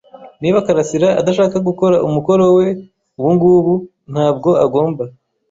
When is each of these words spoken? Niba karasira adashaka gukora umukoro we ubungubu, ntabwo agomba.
Niba 0.41 0.65
karasira 0.65 1.09
adashaka 1.19 1.57
gukora 1.67 1.95
umukoro 2.07 2.45
we 2.57 2.67
ubungubu, 3.19 3.73
ntabwo 4.11 4.49
agomba. 4.65 5.03